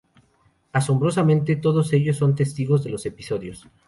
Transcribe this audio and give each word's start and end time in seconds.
Asombrosamente, 0.71 1.55
todos 1.57 1.93
ellos 1.93 2.17
son 2.17 2.33
testigos 2.33 2.83
de 2.83 2.89
los 2.89 3.05
episodios. 3.05 3.67